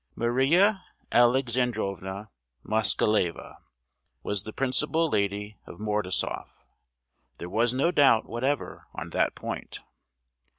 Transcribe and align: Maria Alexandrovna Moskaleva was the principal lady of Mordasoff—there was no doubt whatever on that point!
Maria 0.15 0.83
Alexandrovna 1.11 2.31
Moskaleva 2.63 3.57
was 4.23 4.41
the 4.41 4.51
principal 4.51 5.07
lady 5.07 5.59
of 5.67 5.77
Mordasoff—there 5.79 7.47
was 7.49 7.71
no 7.71 7.91
doubt 7.91 8.25
whatever 8.27 8.87
on 8.95 9.11
that 9.11 9.35
point! 9.35 9.81